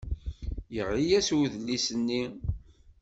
[0.75, 2.23] Yeɣli-as udlis-nni.